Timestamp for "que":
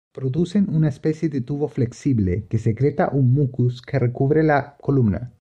2.49-2.57, 3.83-3.99